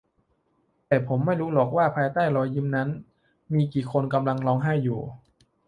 [0.87, 2.89] แต่ผมไม่รู้หรอกว่าภายใต้รอยยิ้มนั้น
[3.53, 4.99] มีกี่คนกำลังร้องไห้อยู่